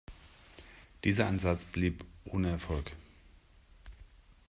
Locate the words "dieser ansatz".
1.03-1.63